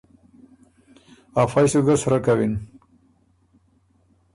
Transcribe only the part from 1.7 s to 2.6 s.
سُو ګه سرۀ کوِن۔